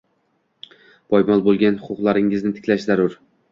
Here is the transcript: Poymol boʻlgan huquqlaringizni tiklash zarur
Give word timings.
Poymol 1.13 1.45
boʻlgan 1.49 1.79
huquqlaringizni 1.85 2.57
tiklash 2.59 2.91
zarur 2.91 3.17